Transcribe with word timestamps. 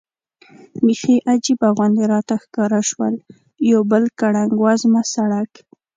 بېخي 0.85 1.15
عجیبه 1.31 1.67
غوندې 1.75 2.03
راته 2.13 2.35
ښکاره 2.43 2.81
شول، 2.89 3.13
یو 3.71 3.81
بل 3.91 4.03
ګړنګ 4.19 4.51
وزمه 4.63 5.01
سړک. 5.13 5.51